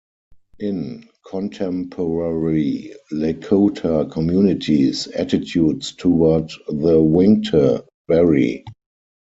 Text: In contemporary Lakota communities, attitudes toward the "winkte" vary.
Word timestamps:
In 0.57 1.07
contemporary 1.29 2.91
Lakota 3.11 4.09
communities, 4.09 5.05
attitudes 5.09 5.91
toward 5.91 6.49
the 6.67 6.97
"winkte" 6.99 7.85
vary. 8.07 8.65